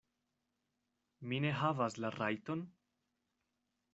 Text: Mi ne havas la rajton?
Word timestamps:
Mi 1.33 1.39
ne 1.43 1.51
havas 1.59 1.99
la 2.05 2.11
rajton? 2.17 2.63